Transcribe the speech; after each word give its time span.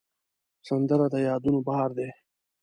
سندره 0.67 1.07
د 1.13 1.15
یادونو 1.27 1.59
بار 1.67 1.89
دی 1.97 2.09